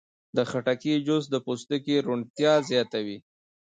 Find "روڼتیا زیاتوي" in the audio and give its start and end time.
2.05-3.17